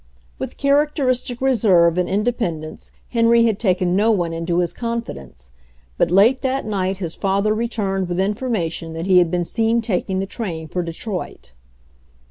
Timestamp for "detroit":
10.81-11.51